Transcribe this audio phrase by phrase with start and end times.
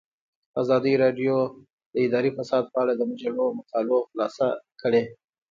[0.61, 1.35] ازادي راډیو
[1.93, 4.47] د اداري فساد په اړه د مجلو مقالو خلاصه
[4.81, 5.03] کړې.